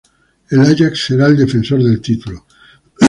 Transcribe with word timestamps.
El 0.49 0.61
Ajax 0.61 1.05
será 1.05 1.27
el 1.27 1.37
defensor 1.37 1.83
del 1.83 2.01
título. 2.01 2.43